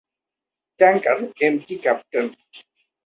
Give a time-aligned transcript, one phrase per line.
[0.79, 1.17] Tanker
[1.41, 2.25] MT "captain."